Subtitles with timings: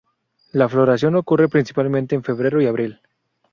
[0.51, 2.99] La floración ocurre principalmente en febrero y abril.